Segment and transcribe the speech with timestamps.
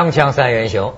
[0.00, 0.94] 锵锵三人行，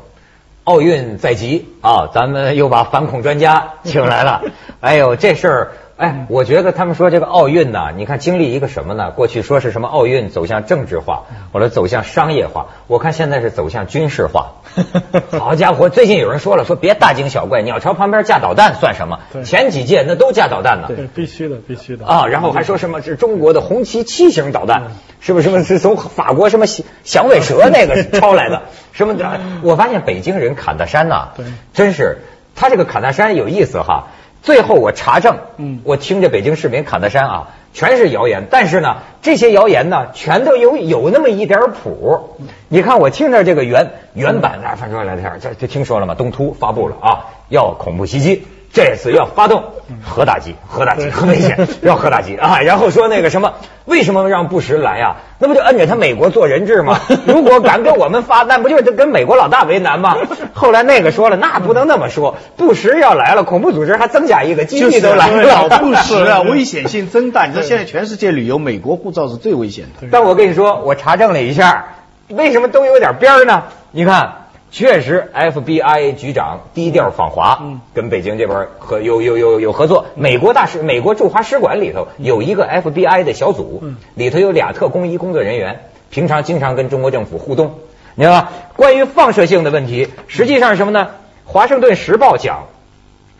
[0.62, 2.08] 奥运在即啊！
[2.14, 4.42] 咱们又把反恐专家请来了。
[4.80, 5.72] 哎呦，这事儿，
[6.02, 9.12] 哎，我觉得他们说这个奥运呢，你看经历一个什么呢？
[9.12, 14.54] 过去说是什么奥运走向政治化，或者走向商业化，我看现在是走向军事化。
[15.38, 19.20] 好家伙，最近有人说了，说别大惊小怪，鸟巢旁边架导弹算什么？
[19.44, 20.88] 前几届那都架导弹呢。
[20.88, 24.82] 对，必须的，必须的啊，然后还说什么是中国的红旗七型导弹，
[25.20, 28.62] 是不是什么是从法国什么响响尾蛇那个 抄来的？
[28.90, 29.40] 什么的？
[29.62, 32.22] 我发现北京人侃大山呐，对真是
[32.56, 34.08] 他这个侃大山有意思哈。
[34.42, 42.36] 最后我查证，嗯我听着北京市民侃大山啊，全是谣言，但是呢，这些谣言呢，全都有有那么一点谱。
[42.68, 46.14] 你看我听着这个原原版的，翻出来的这这听说了吗？
[46.16, 48.46] 东突发布了啊，要恐怖袭击。
[48.72, 49.64] 这次要发动
[50.02, 52.60] 核打击，核打击对很危险， 要核打击啊！
[52.60, 53.52] 然后说那个什么，
[53.84, 55.16] 为什么让布什来呀？
[55.38, 56.98] 那不就摁着他美国做人质吗？
[57.26, 60.16] 如果敢跟我们发，那不就是跟美国老大为难吗？
[60.54, 65.78] 后来那个说了，那不能那么说，布什要来了，恐怖组织还增加一个基地都来老了。
[65.78, 67.44] 布什啊， 危险性增大。
[67.44, 70.08] 你知道现在全世界旅游，美国护照是最危险的。
[70.10, 71.84] 但我跟你说，我查证了一下，
[72.28, 73.64] 为什么都有点边儿呢？
[73.90, 74.41] 你看，
[74.72, 80.06] 确实 FBI 局长低调访华，嗯跟北京这边合有有有有合作。
[80.14, 87.74] 美国大使美国驻华使馆里头有一个 FBI 的小组，嗯里头有俩特工一工作人员，平常经常跟中国政府互动。
[88.14, 88.52] 你知道吧？
[88.74, 91.08] 关于放射性的问题，实际上是什么呢？
[91.44, 92.64] 华盛顿时报讲，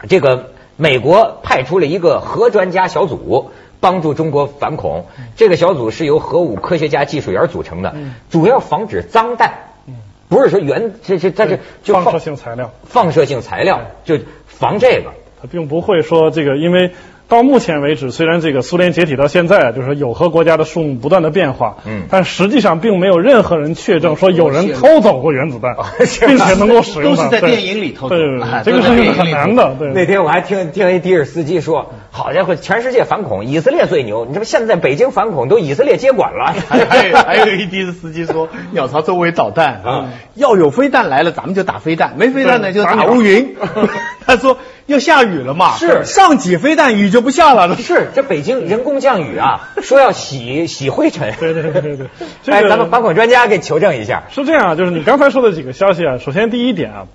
[0.08, 5.06] 这个美国派出了一个核专家小组，帮助中国反恐。
[5.34, 9.52] 这个小组是由核武科学家、技术员组成的嗯，主要防止脏弹，
[10.32, 15.12] 不是说原这这它这就放射性材料，放射性材料，就防这个。
[15.42, 16.92] 它并不会说这个，因为
[17.32, 27.24] 到目前为止，虽然这个苏联解体到现在啊，就是有核国家的数目不断的变化，嗯但实际上并没有任何人确证说有人偷走过原子弹，是并且能够使用它。
[27.24, 29.74] 都是在电影里偷走对对对哎，这个事情是很难的。
[29.78, 34.26] 对，那天我还听听一迪尔斯基说，好家伙，全世界反恐，以色列最牛。
[34.26, 36.52] 你这不现在北京反恐都以色列接管了。
[36.68, 43.56] 还有还有一的士司机说，鸟巢周围导弹啊，要有飞弹来了，咱们就打飞弹；没飞弹呢，就打乌云。
[44.26, 44.58] 他说
[44.92, 47.76] 要下雨了嘛，是上几飞弹，雨就不下了。
[47.76, 51.34] 是，这北京人工降雨啊， 说要洗洗灰尘。
[51.40, 52.06] 对对对对对，
[52.44, 54.24] 这哎，咱们反恐专家给求证一下。
[54.30, 57.06] 是这样啊，就是你刚才说的几个消息啊，首先第一点啊，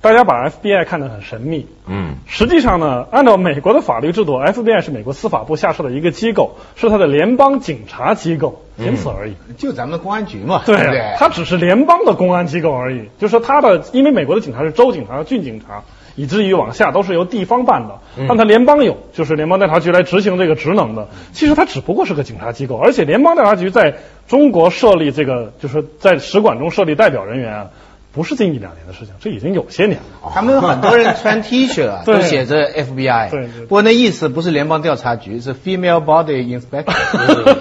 [0.00, 9.34] 大家把 FBI 看得很神秘，嗯，实际上呢，按照美国的法律制度，FBI 是美国司法部下设的一个机构，是它的联邦警察机构，仅此而已。
[9.56, 10.76] 就咱们的公安局嘛，对？
[11.18, 15.82] 它只是联邦的公安机构而已，就是说它的，因为美国的警察是州警察、郡警察，
[16.16, 17.98] 以至于往下都是由地方办的，
[18.28, 21.08] 但它联邦有，就是联邦调查局来执行这个职能的。
[21.32, 23.96] 其实它只不过是个警察机构，而且联邦调查局在
[24.28, 27.70] 中国设立这个，就是在使馆中设立代表人员啊，
[28.12, 30.30] 不是近一两年的事情，这已经有些年了。
[30.32, 33.30] 他们很多人穿 T 恤啊， 都写着 FBI。
[33.30, 37.56] 对对不过那意思不是联邦调查局，是 Female Body Inspector。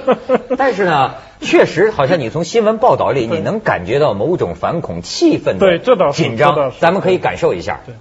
[0.56, 7.80] 但是呢，确实好像你从新闻报道里，你能感觉到某种反恐气氛的对这倒是紧张，咱们可以感受一下。
[7.86, 7.96] 对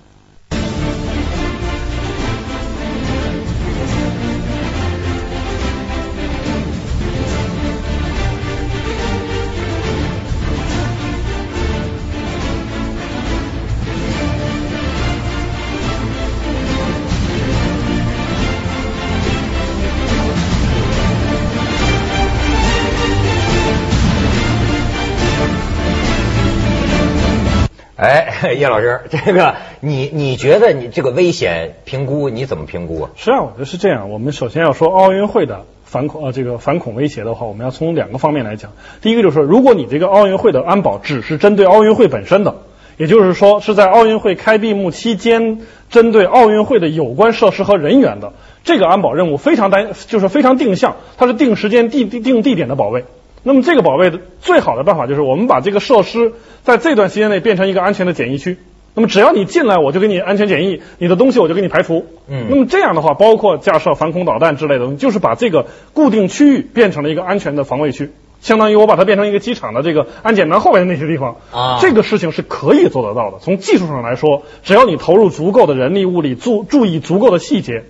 [28.59, 33.11] 叶老师，这个你你觉得你这个危险评估你怎么评估啊？
[33.15, 34.11] 实际上，我觉得是这样。
[34.11, 38.73] 我们首先要说奥运会的反恐呃这个反恐威胁的话，我们要从两个方面来讲。
[39.01, 42.57] 第一个就是说，如果你这个奥运会的安保只是针对奥运会本身的，
[42.97, 45.61] 也就是说是在奥运会开闭幕期间
[45.91, 48.33] 针对奥运会的有关设施和人员的，
[48.65, 53.05] 这个安保任务非常单就是非常定向，它是定时间、定定定地点的保卫。
[53.43, 58.57] 那么这个保卫的最好的办法就是我们把这个设施在这段时间内变成一个安全的检疫区。
[58.95, 62.05] 那么只要你进来，我就给你安全检疫，你的东西我就给你排除。
[62.29, 68.11] 嗯那么这样的话，包括架设防空导弹之类的东西，就是把这个固定区域变成了一个安全的防卫区，
[68.43, 71.37] 相当于我把它变成一个机场的这个安检门后面的那些地方。
[71.53, 73.39] 啊这个事情是可以做得到的。
[73.41, 77.85] 从技术上来说，只要你投入足够的人力物力，注注意足够的细节，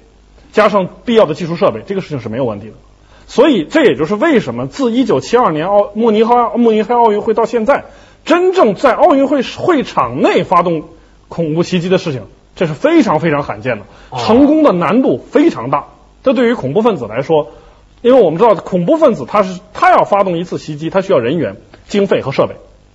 [0.52, 2.74] 加上必要的技术设备，这个事情是没有问题的。
[3.26, 7.84] 所以这也就是为什么自一九七二年奥慕尼黑慕尼黑奥运会到现在，
[8.24, 10.84] 真正在奥运会会场内发动
[11.28, 12.22] 恐怖袭击的事情，
[12.56, 13.84] 这是非常非常罕见的，
[14.18, 15.86] 成功的难度非常大。
[16.22, 17.48] 这对于恐怖分子来说，
[18.02, 21.56] 因为我们知道恐怖分子他是他要发动一次袭击，他需要人员、
[21.88, 22.54] 经费和设备。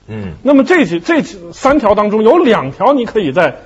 [0.09, 3.57] 嗯那么这几这几三条当中有两条你可以在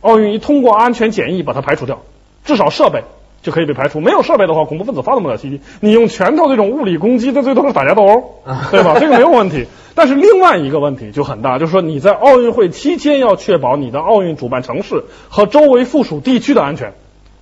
[0.00, 2.02] 奥运一通过安全检疫把它排除掉，
[2.44, 3.02] 至少设备
[3.42, 4.00] 就可以被排除。
[4.00, 5.60] 没有设备的话，恐怖分子发动不了袭击。
[5.80, 8.96] 你用拳头这种物理攻击，这最多是打架斗殴，对吧？
[9.00, 9.66] 这个没有问题。
[9.94, 16.92] 但是另外一个问题就很大，就是说你在奥运会期间要确保你的奥运主办城市和周围附属地区的安全，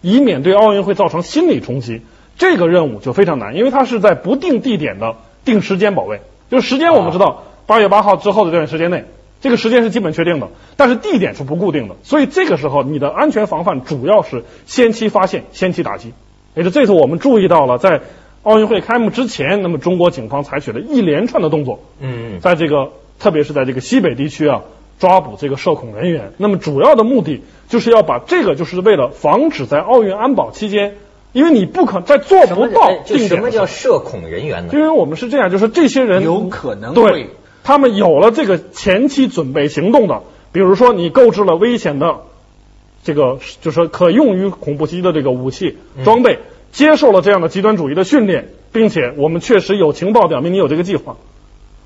[0.01, 2.03] 以免对奥运会造成心理冲击。
[2.37, 6.21] 这个任务就非常难，因为它是在不定地点的定时间保卫。
[6.51, 9.05] 就是时间我们知道，八月八号之后的这段时间内，
[9.41, 11.97] 这个时间是基本确定的，但是地点是不固定的。
[12.03, 16.13] 所以这个时候你的安全防范主要是先期发现、先期打击。
[16.55, 18.01] 也就这次我们注意到了，在
[18.43, 24.63] 奥运会开幕之前，那么中国警方采取了一连串的动作，嗯在这个特别是在这个西北地区啊，
[24.99, 26.33] 抓捕这个涉恐人员。
[26.37, 30.97] 那么主要的目的就是要把这个，就是为了防止在奥运安保期间，
[31.33, 34.73] 因为你不可在做不到哎这什么叫涉恐人员呢？
[34.73, 37.31] 因为我们是这样，就是这些人有可能对会，
[37.65, 40.23] 他们有了这个前期准备行动的，
[40.53, 42.21] 比如说你购置了危险的
[43.05, 46.05] 这个就是说可用于恐怖袭击的这个武器嗯。
[46.05, 46.39] 装备，
[46.73, 51.17] 接受了这样的极端主义的训练，并且我们确实有情报表明你有这个计划，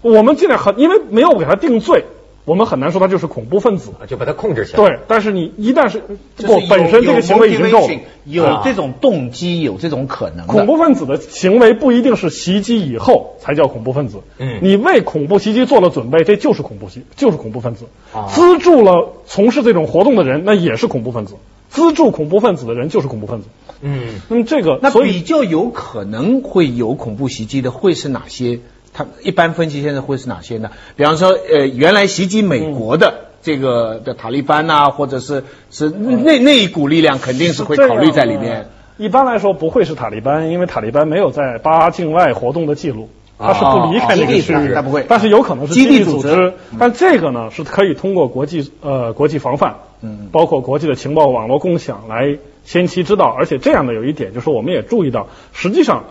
[0.00, 2.04] 我们尽量很因为没有给他定罪，
[2.44, 3.93] 我们很难说他就是恐怖分子。
[4.00, 4.77] 啊就把他控制起来。
[4.77, 6.03] 对，但是你一旦是
[6.37, 7.94] 不本身这个行为已经够了。
[8.25, 10.47] 有这种动机，有这种可能。
[10.47, 14.19] 恐怖分子的行为不一定是袭击以后才叫恐怖分子。
[14.39, 17.87] 嗯你为恐怖袭击做了准备，这就是恐怖袭，就是恐怖分子。
[18.12, 21.35] 啊资助了从事这种活动的人，那也是恐怖分子。
[21.71, 23.49] 资助恐怖分子的人就是恐怖分子。
[23.81, 28.61] 嗯那么这个，那所以比较有可能会有恐怖袭击的会是哪些？
[28.94, 30.71] 他一般分析现在会是哪些呢？
[30.97, 38.69] 比方说，呃，原来袭击美国的这个的塔利班呐、或者是是那那一股力量，肯定是会考虑在里面。。
[38.99, 43.09] 一般来说不会是塔利班，因为塔利班没有在巴境外活动的记录，
[43.39, 56.05] 他是不离开那个区域基地组织，他不会但是有可能是基地组织但这个呢是可以通过国际呃国际防范，嗯包括国际的情报网络共享来先期知道，而且这样的有一点就是我们也注意到，实际上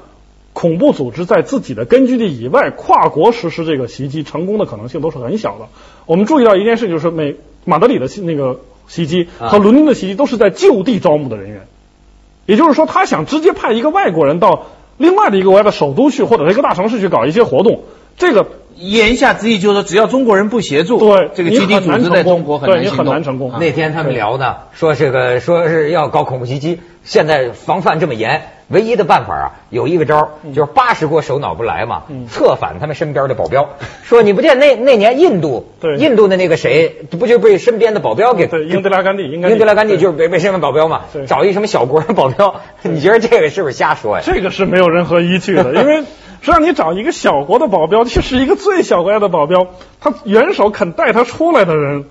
[0.62, 5.66] 恐怖组织在自己的根据地以外跨国实施这个袭击成功的可能性都是很小的。
[6.06, 11.62] 我们注意到一件事，就是美马德里的那个袭击啊和伦敦的袭击都是在就地招募的人员。
[12.46, 14.68] 也就是说，他想直接派一个外国人到
[15.00, 17.86] 另外的一个国家的首都去，或者是一个大城市去搞一些活动，
[18.18, 18.46] 这个
[18.82, 23.52] 言下之意就是说，只要中国人不协助，对这个基地组织在中国很难行动很难成功。
[23.52, 23.58] 啊。
[23.60, 33.70] 那天他们聊呢，说这个说是要搞恐怖袭击，现在防范这么严，唯一的办法啊，有一个招就是八十国首脑不来嘛，策反他们身边的保镖，
[34.04, 35.98] 说你不见那那年印度，对。
[35.98, 44.24] 印度的那个谁，不就被身边的保镖给对英德拉甘地，应该英德拉甘地就是被被身边保镖嘛对，找一什么小国的保镖， 你觉得这个是不是瞎说呀？
[44.26, 46.04] 这个是没有任何依据的，因为
[46.42, 49.68] 实际上你找一个小国的保镖，去是一个最小国家的保镖，
[50.00, 52.06] 他元首肯带他出来的人，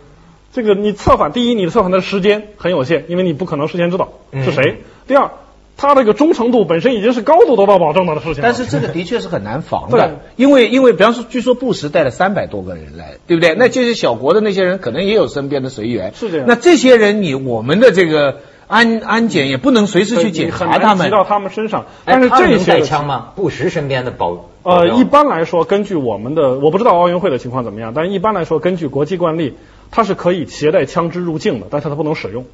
[0.53, 4.77] 这个你策反，第一，你的策反的时间很有限，因为你不可能事先知道是谁；
[5.09, 5.31] 第二，
[5.77, 8.43] 他这个忠诚度本身已经是高度得到保证的事情。
[8.43, 9.99] 但是这个的确是很难防对。
[9.99, 13.55] 的，因为因为比方说，据说布什带了三百多个人来，对不对？
[13.55, 16.47] 那这些小国的那些人可能也有身边的随员，是这样。
[16.47, 18.41] 那这些人你我们的这个
[18.71, 21.11] 安安检也不能随时去检查他们。
[21.11, 23.33] 到他们身上，哎但是这些带枪吗？
[23.35, 29.57] 布什身边的保保呃，一般来说，根据我们的，我不知道奥运会的情况怎么样，但一般来说，根据国际惯例，
[29.91, 32.45] 它是可以携带枪支入境的，但是它不能使用，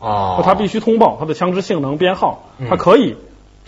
[0.00, 3.14] 哦，它必须通报它的枪支性能编号嗯，它可以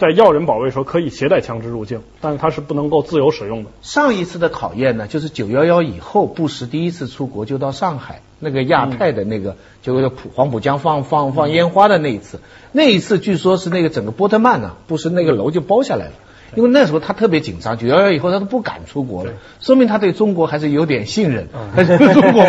[0.02, 3.70] 在要人保卫时候可以携带枪支入境，但是它是不能够自由使用的。
[3.82, 12.40] 上一次的考验呢，就是九幺幺以后，布什第一次出国就到上海那个亚太的那个，就普黄浦江放放放烟花的那一次，
[12.72, 16.12] 那一次据说是那个整个波特曼啊，布什那个楼就包下来了。
[16.54, 22.44] 因为那时候他特别紧张，九幺幺以后他都不敢出国了，说明他对中国还是有点信任，他对 中国，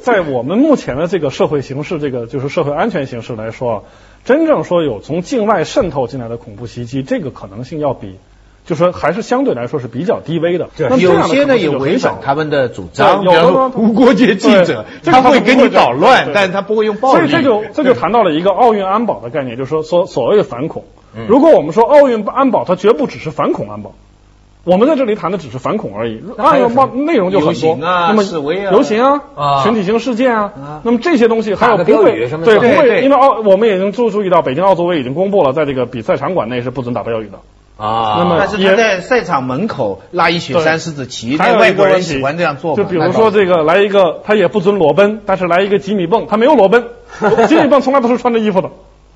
[0.00, 3.84] 在我们目前的这个社会形势，这个就是社会安全形势来说，
[4.28, 8.18] 真正说有从境外渗透进来的恐怖袭击，这个可能性要比，
[8.66, 10.68] 就说还是相对来说是比较低微的。
[10.76, 17.20] 对那有些呢也违反他们的主张，对有无国界记者，他会给你捣乱，但是他不会用暴力。
[17.20, 20.84] 所以这就这就谈到了一个奥运安保的概念，就是说所所谓的反恐。
[21.16, 23.94] 嗯如果我们说奥运安保，它绝不只是反恐安保。
[24.68, 26.22] 我们在这里谈的只是反恐而已，
[27.06, 27.78] 内容就很多。
[27.80, 28.72] 那么示威啊。
[28.72, 29.62] 游行啊，啊。
[29.62, 37.38] 群体性事件啊啊，那么这些东西还有不会对不会，因为奥我们已经注注意到北京奥组委已经公布了，在这个比赛场馆内是不准打标语的。
[37.82, 46.84] 啊，那么但是他在赛场门口拉一雪山狮子旗，还有外国人喜欢这样做就比如说这个来一个，他也不准裸奔，但是来一个吉米蹦，他没有裸奔，
[47.48, 48.68] 吉米蹦从来都是穿着衣服的。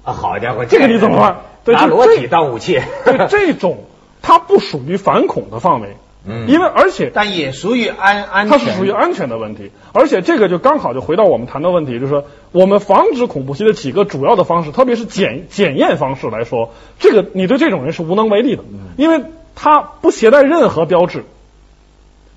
[0.02, 1.36] 啊，好家伙，这个你怎么办？
[1.74, 3.78] 拿裸体当武器，对这种，
[4.22, 6.48] 它不属于反恐的范围，嗯。
[6.48, 18.62] 因为而且但也属于安安全，它是属于安全的问题，而且这个就刚好就回到我们谈的问题，就是说我们防止恐怖袭击的几个主要的方式，特别是检检验方式来说，这个你对这种人是无能为力的，
[18.96, 19.24] 因为
[19.54, 21.24] 他不携带任何标志。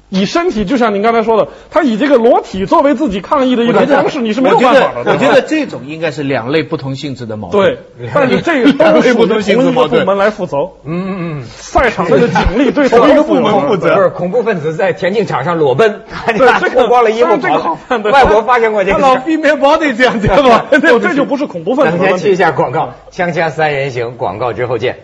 [0.09, 5.03] 以身体，就像您刚才说的，他以这个裸体作为自己抗议的一种方式，你是没有办法的。
[5.03, 7.77] 得我觉得这种应该是两类不同性质的矛盾。
[7.97, 10.57] 对，但是这个都属于同一个部门来负责。
[10.83, 13.95] 嗯嗯嗯赛场上的警力对同一个部门负责。
[13.95, 17.77] 不是恐怖分子在田径场上裸奔，对这个脱光了衣服这个好
[18.12, 19.15] 外国发现过这个他老。
[19.17, 20.65] 避免 body 这样子吧？
[20.69, 22.35] 对，这就不是恐怖分子咱们先去一。
[22.35, 24.97] 下广告，锵锵三人行，广告之后见。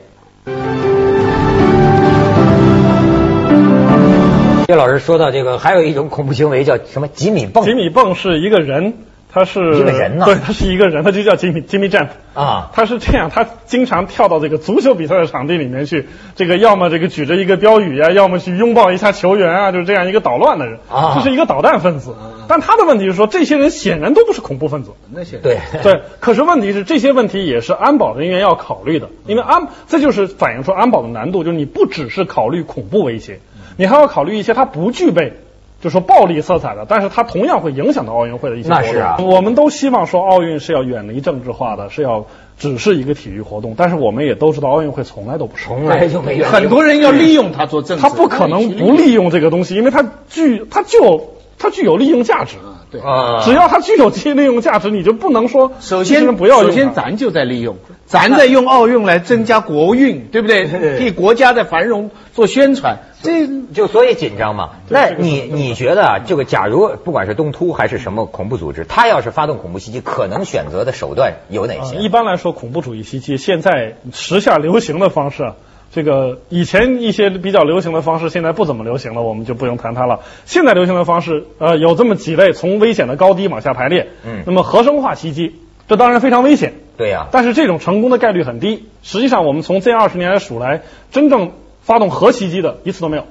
[4.72, 8.94] 叶老师说到这个，还有一种恐怖行为叫什么吉米蹦吉米蹦是一个人，
[9.30, 12.08] 他是一个人呐对，他是一个人，他就叫吉米吉米 jump。
[12.34, 20.80] 啊，他是这样，他经常跳到这个足球比赛的场地里面去，这个要么这个举着一个标语啊，要么去拥抱一下球员啊，就是这样一个捣乱的人。
[20.90, 22.16] 啊这是一个捣蛋分子。
[22.48, 24.92] 但他的问题是说，这些人显然都不是恐怖分子。
[25.14, 33.40] 那些对对，可是问题是这些问题也是安保人员要考虑的，因为安这就是反映出安保的难度，就是你不只是考虑恐怖威胁，
[33.82, 35.34] 你还要考虑一些它不具备。
[35.82, 38.86] 就说暴力色彩的，但是它同样会影响到奥运会的一些活动。
[38.86, 42.28] 那是啊我们都希望说奥运是要远离政治化的，是要
[42.60, 45.66] 只是一个体育活动，但是我们也都知道奥运会从来都不是。
[45.66, 52.58] 从来就没有很多人要利用它做政治，他不可能不利用这个东西，因为它具它具有它具有利用价值。
[52.58, 53.00] 啊，对。
[53.02, 60.98] 啊，只要它具有这些利用价值，你就不能说首先，不要首先咱就在利用，咱在用奥运来增加国运，对不对？
[60.98, 64.72] 替国家的繁荣做宣传，这就所以紧张嘛。
[64.90, 71.98] 那你你觉得啊，这个假如不管是东突还是什么恐怖组织，他要是发动恐怖袭击，可能选择的手段有哪啊，些？
[71.98, 75.56] 一般来说，恐怖主义袭击现在时下流行的方式啊，
[75.94, 80.22] 这个以前一些比较流行的方式，现在不怎么流行了，我们就不用谈它了。
[80.46, 84.08] 现在流行的方式，呃，有这么几类，从危险的高低往下排列。
[84.26, 85.56] 嗯那么核生化袭击，
[85.88, 88.86] 这当然非常危险，对呀、但是这种成功的概率很低。
[89.04, 93.26] 实际上，我们从这二十年来数来，真正发动核袭击的一次都没有。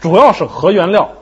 [0.00, 1.12] 主要是核原料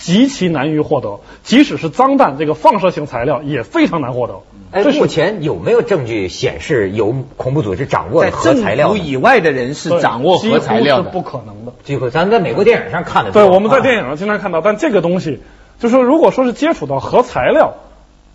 [0.00, 4.40] 极其难于获得，即使是脏弹这个放射性材料也非常难获得。
[4.72, 8.94] 哎，这目前有没有证据显示有恐怖组织掌握在核材料呢？
[8.94, 11.20] 政府以外的人是掌握核材料的是不。
[11.22, 11.72] 可能的。
[11.84, 13.30] 这个咱在美国电影上看的。
[13.30, 15.40] 对，我们在电影影上经常看到，但这个东西，
[15.78, 17.74] 就说如果说是接触到核材料，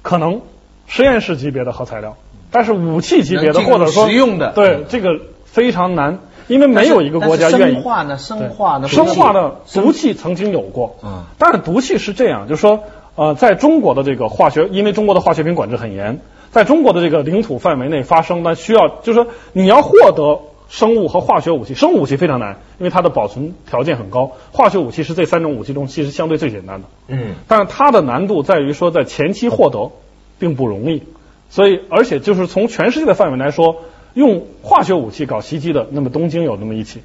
[0.01, 0.41] 可能
[0.87, 2.15] 实验室级别的核材料，
[2.51, 8.17] 但是武器级别的或者说实用的对这个非常难，因为没有一个国家愿意生化呢？
[8.17, 8.87] 生化呢？
[8.87, 12.83] 生化的毒气曾经有过，嗯但是毒气是这样，就是说，
[13.15, 16.19] 呃，在中国的这个化学，因为中国的化学品管制很严，
[16.51, 29.91] 在中国的这个领土范围内发生，呢需要就是说你要获得生物和化学武器，生物武器非常难，因为它的保存条件很高，化学武器是这三种武器中其实相对最简单的，嗯，但是它的难度在于说在前期获得
[30.39, 31.03] 并不容易，
[31.49, 33.77] 所以而且就是从全世界的范围来说，
[34.15, 37.03] 用化学武器搞袭击的，那么东京有那么一起。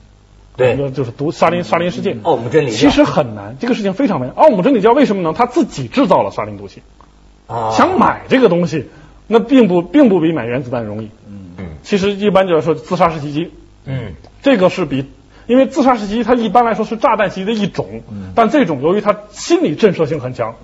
[0.57, 2.21] 对那就是毒沙林沙林事件。
[2.23, 4.31] 奥姆真理教其实很难，这个事情非常难。
[4.31, 5.35] 奥姆真理教为什么呢？
[5.37, 6.83] 他自己制造了沙林毒气，
[7.47, 8.87] 啊，想买这个东西，
[9.27, 11.11] 那并不并不比买原子弹容易。
[11.29, 13.51] 嗯嗯其实一般就是说自杀式袭击，
[13.85, 15.05] 嗯这个是比。
[15.47, 18.03] 因为自杀式袭击，它一般来说是炸弹袭击的一种，
[18.37, 20.55] 但这种由于它心理震慑性很强，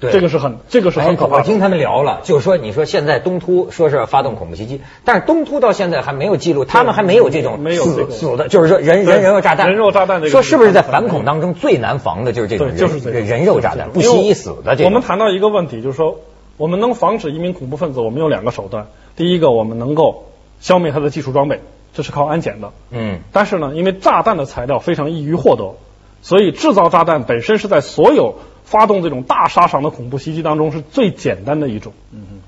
[0.00, 14.86] 对，这个是很这个是很可怕我听他们聊了，就是说，你说现在东突说是发动恐怖袭击，但是东突到现在还没有记录，他们还没有这种死死的，就是说人人人肉炸弹，人肉炸弹这个说是不是在反恐当中最难防的就是这种，人就是这个人肉炸弹，不惜一死的这种。
[14.86, 16.18] 我们谈到一个问题，就是说，
[16.56, 18.86] 我们能防止一名恐怖分子，我们有两个手段。
[19.16, 20.24] 第一个，我们能够
[20.60, 21.60] 消灭他的技术装备，
[21.92, 22.70] 这是靠安检的。
[22.90, 23.20] 嗯。
[23.32, 25.74] 但是呢，因为炸弹的材料非常易于获得，
[26.22, 28.36] 所以制造炸弹本身是在所有
[28.70, 31.92] 发动这种大杀伤的恐怖袭击当中是最简单的一种。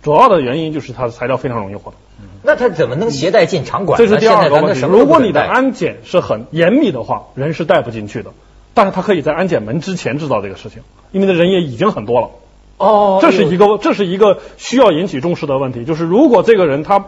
[0.02, 1.97] 主要的原因就是它的材料非常容易获得。
[2.45, 3.99] 那它怎么能携带进场馆？
[3.99, 4.81] 这是第二个问题。
[4.83, 8.31] 如果你的安检是很严密的话，人是带不进去的。
[8.73, 12.31] 但是他可以在安检门之前制造这个事情，因为那人也已经很多了。
[12.79, 17.05] 哦，这是一个这是一个需要引起重视的问题，就是如果这个人他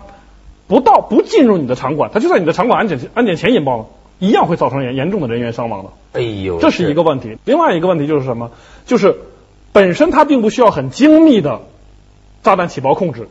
[0.66, 3.86] 不到不进入你的场馆，他就在你的场馆安检安检前引爆了，
[4.18, 5.90] 一样会造成严严重的人员伤亡的。
[6.12, 7.36] 哎呦，这是一个问题。
[7.44, 8.50] 另外一个问题就是什么？
[8.86, 9.16] 就是
[9.72, 11.62] 本身它并不需要很精密的
[12.42, 13.28] 炸弹起爆控制，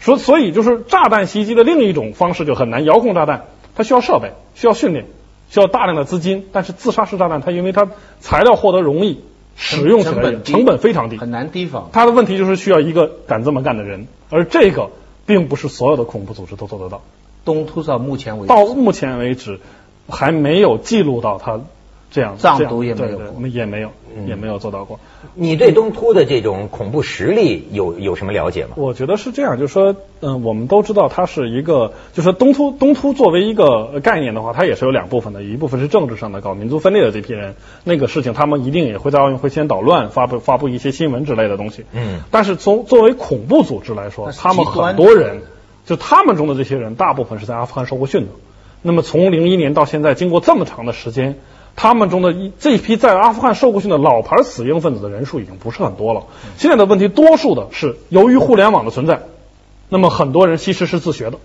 [0.00, 2.84] 所所以就是炸弹袭击的另一种方式就很难。
[2.84, 3.44] 遥控炸弹
[3.76, 5.06] 它需要设备，需要训练，
[5.50, 6.46] 需要大量的资金。
[6.52, 7.88] 但是自杀式炸弹它因为它
[8.20, 9.20] 材料获得容易，
[9.56, 11.16] 使用起来也低成本非常低。
[11.16, 11.90] 很难提防。
[11.92, 14.90] 它的问题就是需要一个敢这么干的人，而这个
[15.26, 17.02] 并不是所有的恐怖组织都做得到。
[17.44, 19.60] 东突到目前为止，到目前为止，
[20.08, 21.60] 还没有记录到他
[22.10, 25.00] 这样藏独也没有我们也没有嗯也没有做到过。
[25.34, 28.74] 你对东突的这种恐怖实力有有什么了解吗？
[28.76, 41.84] 我觉得是这样，就是说，嗯、我们都知道它是一个，就是说东突东突作为一个呃概念的话，它也是有两部分的，一部分是政治上的搞民族分裂的这批人，那个事情他们一定也会在奥运会先捣乱，发布发布一些新闻之类的东西。
[41.92, 45.42] 嗯但是从作为恐怖组织来说，他们很多人，
[45.84, 48.28] 就他们中的这些人，大部分是在阿富汗受过训的。
[48.86, 51.38] 那么从零一年到现在，经过这么长的时间，
[51.74, 56.24] 他们中的一这一批在阿富汗受过训的老牌死硬分子的人数已经不是很多了。
[56.58, 59.22] 现在的问题，多数的是由于互联网的存在，
[59.88, 61.38] 那么很多人其实是自学的，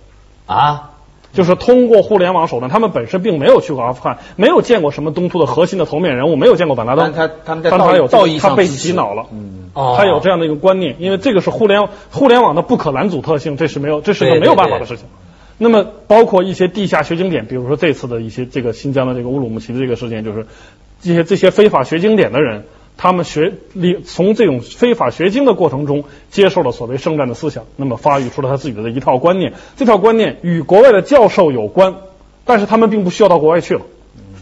[0.48, 0.89] 啊，
[1.31, 9.27] 就是通过互联网手段，他们本身并没有去过阿富汗，没有见过什么东突的核心的头面人物，没有见过本拉登，但他他们在但道义上他被洗脑了。
[9.31, 15.05] 嗯，哦他有这样的一个观念，因为这个是互联互联网的不可拦阻特性，这是没有这是个没有办法的事情。
[15.61, 20.47] 那么包括一些地下学经典，比如说这次的一些这个新疆的这个乌鲁木齐的这个事件，就是
[21.01, 22.63] 这些这些非法学经典的人，
[22.97, 31.95] 他们学理从这种非法学经的过程中接受了所谓圣战的思想，那么发育出了他自己的一套观念，这套观念与国外的教授有关，
[32.45, 33.81] 但是他们并不需要到国外去了。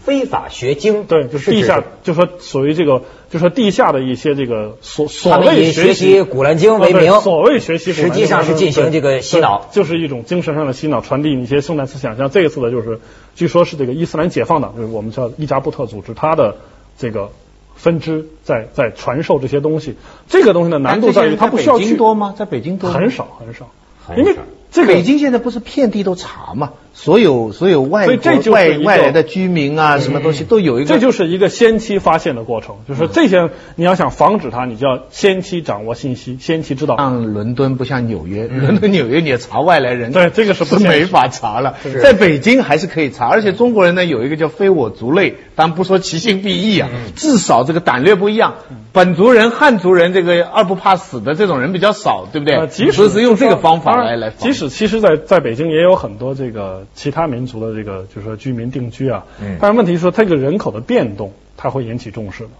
[0.04, 12.16] 非法学经，对，就是地下指，就说所谓这个，就说地下的一些这个所所谓学习习《古兰经》为名，所谓学习古兰经，实际上是进行这个洗脑就是一种精神上的洗脑，传递一些圣战思想。
[12.16, 13.00] 像这一次的，就是
[13.34, 16.56] 据说是这个伊斯兰解放党，就是我们叫伊扎布特组织，它的
[16.96, 17.30] 这个
[17.76, 19.96] 分支在在传授这些东西。
[20.26, 22.34] 这个东西的难度在于它不需要北京去多吗？
[22.36, 23.70] 在北京多很少很少，
[24.06, 24.36] 很因为
[24.70, 30.88] 这个北京现在不是遍地都查嘛，所有所有外国外外来的居民啊，什么东西都有一个。
[30.88, 36.96] 这就是一个先期发现的过程，就是这些你要想防止它，你就要先期掌握信息，先期知道。
[36.96, 41.76] 像伦敦不像纽约，伦敦、纽约你也查外来人，对这个是不是没法查了。
[42.02, 48.54] 在北京还是可以查，而且中国人呢有一个叫非我族类，但不说其心必异啊，至少这个胆略不一样。
[48.92, 52.56] 本族人、汉族人这个二不怕死的这种人比较少，对不对？
[52.56, 54.30] 呃，即使是用这个方法来来。
[54.30, 59.24] 即使其实在，在北京也有很多这个其他民族的这个，就是说居民定居啊。
[59.40, 62.50] 嗯但是问题是说，这个人口的变动，它会引起重视的。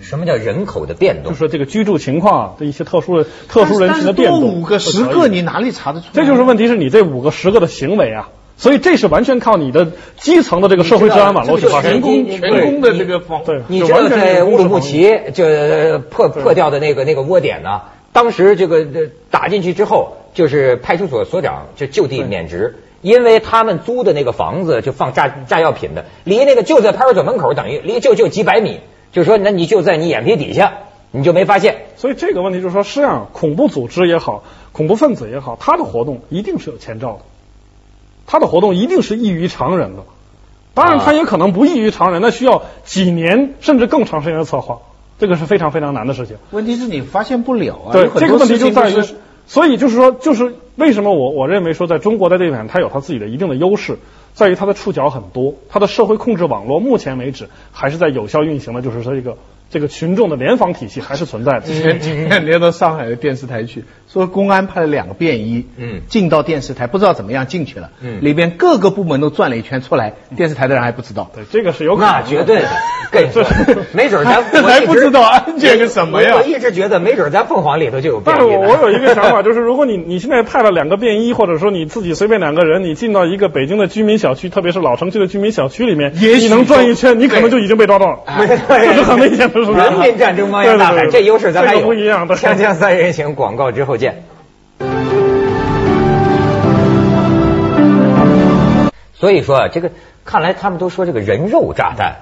[0.00, 1.38] 什么叫人口的变动就是？
[1.38, 6.12] 说这个居住情况啊的一些特殊的特殊人群的变动，多五个、十个，你哪里查得出来？
[6.12, 8.28] 这就是问题，是你这五个、十个的行为啊。
[8.58, 12.06] 所以这是完全靠你的基层的这个社会治安网络去发生全的。
[12.06, 17.82] 攻全攻的这个方对，你知道就完全在乌鲁木齐就呃破破掉的那个那个窝点呢？
[18.14, 28.80] 当时这个呃打进去之后，就是派出所所长就就地免职，因为他们租的那个房子就放炸炸药品的，离那个就在派出所门口，等于离就就几百米，
[29.12, 30.74] 就是说那你就在你眼皮底下，
[31.10, 31.86] 你就没发现。
[31.96, 37.20] 所以这个问题就是说，实际上恐怖组织也好，恐怖分子也好，他的活动一定是有前兆的，
[38.26, 40.02] 他的活动一定是异于常人的。
[40.74, 44.80] 当然，啊他也可能不异于常人，那需要几年甚至更长时间的策划，
[45.18, 46.36] 这个是非常非常难的事情。
[46.50, 47.92] 问题是你发现不了啊。
[47.92, 49.02] 对这个问题就在于，
[49.46, 53.98] 所以就是说，就是为什么我我认为说，在中国在这一点它有它自己的一定的优势，
[54.34, 59.38] 在于它的触角很多，它的社会控制网络目前为止还是在有效运行的，就是说这个
[59.70, 61.62] 这个群众的联防体系还是存在的。
[61.62, 71.30] 前前两天到上海的电视台去，说公安派了两个便衣，嗯进到电视台，不知道怎么样进去了，嗯里边各个部门都转了一圈出来，电视台的人还不知道。
[71.34, 72.12] 对，这个是有可能。
[72.12, 72.68] 那绝对的，
[73.10, 73.44] 跟你说，
[73.92, 88.46] 没准咱我还不知道安检个什么呀我我一直觉得没准咱凤凰里头就有便但是我我有一个想法，就是如果你 你现在派了两个便衣，或者说你自己随便两个人，你进到一个北京的居民小区，特别是老城区的居民小区里面，也许你能转一圈，你可能就已经被抓到了，没
[88.86, 89.74] 这是很危险的事情。
[89.76, 91.80] 人民战争汪洋大海，对对对这优势咱还有。
[91.80, 92.36] 这个不一样的。
[92.36, 94.24] 锵锵三人行，广告之后见。
[99.14, 99.90] 所以说啊，这个
[100.24, 102.16] 看来他们都说这个人肉炸弹，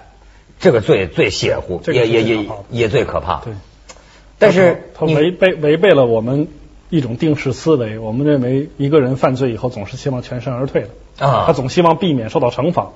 [0.61, 3.41] 这个最最邪乎，这个也也也也最可怕。
[3.45, 3.53] 对，
[4.39, 6.49] 但是他违背违背了我们
[6.91, 12.91] 一种定式思维，我们认为一个人犯罪以后总是希望全身而退的，啊他总希望避免受到惩罚，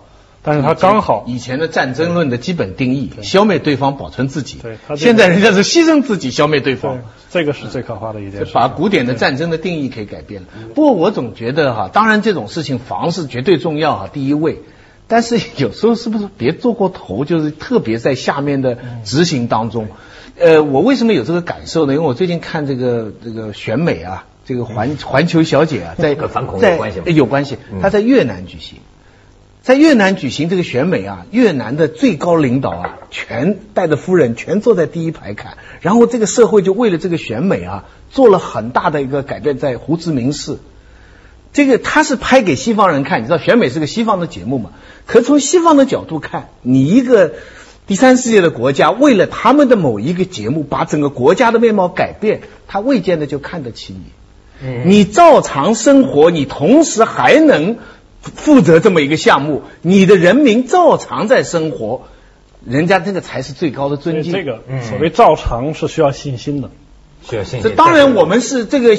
[0.48, 4.58] 但是他刚好以前的战争论的基本定义，消灭对方，保存自己。
[4.62, 8.52] 对他这个现在人家是牺牲自己，消灭对对方。，这个是最可怕的一件事。
[8.54, 10.48] 把古典的战争的定义给改变了。
[10.74, 14.62] 不过我总觉得哈，当然这种事情防是绝对重要哈，第一位。
[15.06, 19.88] 但是 有时候是不是别做过头，就是特别在下面的执行当中。
[20.38, 21.92] 呃，我为什么有这个感受呢？
[21.92, 28.78] 因为我最近看这个这个选美啊，这个环环球小姐啊，在跟反恐有在关系吗呃有关系嗯，她在越南举行。
[29.68, 40.56] 在越南举行这个选美啊，越南的最高领导啊，全带着夫人全坐在第一排看，然后这个社会就为了这个选美啊，做了很大的一个改变，在胡志明市。
[41.52, 44.70] 这个他是拍给西方人看，你知道选美是个西方的节目嘛？
[45.04, 47.34] 可从西方的角度看，你一个
[47.86, 54.00] 第三世界的国家为了他们的某一个节目，把整个国家的面貌改变，他未见得就看得起你。
[54.60, 57.76] 嗯你照常生活，你同时还能
[58.28, 62.02] 负责这么一个项目，你的人民照常在生活，
[62.64, 64.32] 人家这个才是最高的尊敬。
[64.32, 66.70] 这个嗯所谓照常是需要信心的。
[67.28, 67.68] 需要信心。
[67.68, 68.96] 这当然我们是这个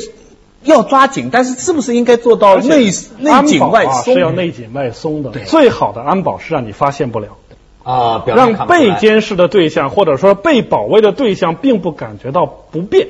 [0.64, 4.14] 要抓紧，但是是不是应该做到内内紧外松？
[4.14, 5.32] 是要内紧外松的。
[5.32, 7.38] 最好的安保是让你发现不了，
[7.84, 13.08] 啊，让被监视的对象或者说被保卫的对象并不感觉到不便，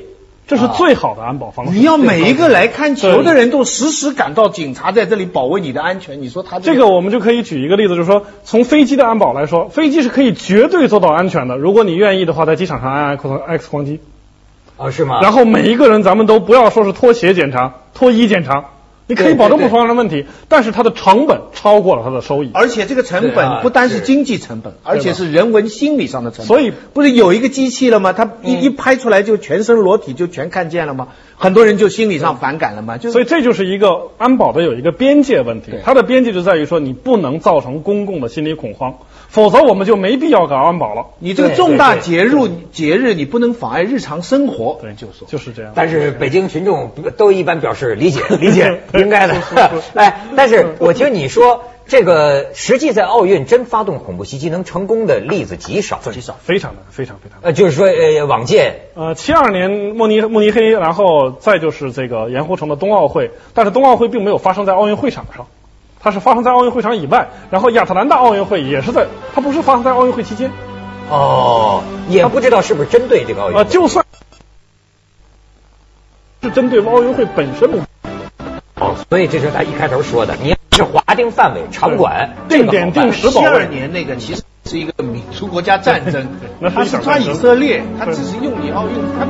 [0.50, 1.78] 这是啊最好的安保方式。
[1.78, 11.56] 你要每一个来看球的人都时时感到警察在这里保卫你的安全，你说他这个我们就可以举一个例子，就是说，从飞机的安保来说，飞机是可以绝对做到安全的。
[11.56, 14.00] 如果你愿意的话，在机场上按 X 光 X 光机，
[14.76, 15.20] 啊是吗？
[15.22, 18.70] 然后每一个人咱们都不要说是脱鞋检查、脱衣检查，
[19.10, 22.50] 你可以保证不发生问题，但是它的成本超过了它的收益。
[22.54, 26.46] 而且这个成本不单是经济成本，而且是人文心理上的成本。
[26.46, 28.12] 所以不是有一个机器了吗？
[28.12, 31.08] 它一、嗯一拍出来就全身裸体就全看见了吗？
[31.36, 32.98] 很多人就心理上反感了嘛。
[32.98, 38.94] 就是所以这就是一个安保的有一个边界问题对，它的边界就在于说你不能造成公共的心理恐慌，
[39.30, 41.06] 否则我们就没必要搞安保了。
[41.20, 42.34] 你这个重大节日
[42.72, 44.78] 节日，你不能妨碍日常生活。
[44.82, 45.72] 对，就说就是这样。
[45.76, 49.34] 但是北京群众都一般表示理解， 理解应该的。
[49.94, 56.36] 哎，但是我听你说，这个实际在奥运真发动恐怖袭击能成功的例子极少，极少。
[56.42, 57.38] 非常的，非常非常。
[57.42, 65.46] 呃，就是说，呃，往届呃，七二年慕尼慕尼黑，然后再就是这个盐湖城的冬奥会，但是冬奥会并没有发生在奥运会场上，
[66.00, 67.28] 它是发生在奥运会场以外。
[67.50, 70.50] 然后亚特兰大奥运会也是在，它不是发生在奥运会期间。
[71.10, 73.64] 哦，也不知道是不是针对这个奥运呃，。
[73.64, 74.04] 就算
[76.42, 77.78] 是针对奥运会本身的
[78.76, 83.64] 哦，所以这是他一开头说的，你是划定范围、场馆，定点定时保七二。
[83.66, 86.28] 年那个其实是一个民族国家战争
[86.72, 89.18] 他是抓以色列，他对只是用你奥运，他